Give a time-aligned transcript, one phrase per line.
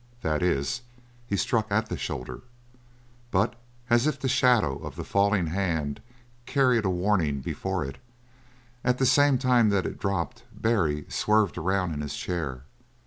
[0.23, 0.81] That is,
[1.27, 2.41] he struck at the shoulder,
[3.29, 3.53] but
[3.87, 6.01] as if the shadow of the falling hand
[6.47, 7.99] carried a warning before it,
[8.83, 12.63] at the same time that it dropped Barry swerved around in his chair.